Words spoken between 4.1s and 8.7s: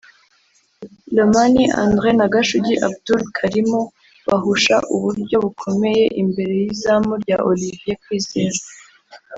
bahusha uburyo bukomeye imbere y’izamu rya Olivier Kwizera